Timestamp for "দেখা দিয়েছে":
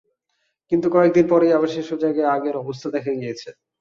2.95-3.49